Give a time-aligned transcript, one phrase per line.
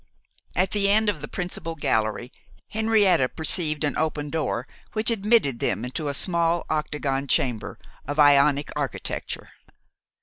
[0.55, 2.31] At the end of the principal gallery,
[2.69, 7.77] Henrietta perceived an open door which admitted them into a small octagon chamber,
[8.07, 9.49] of Ionic architecture.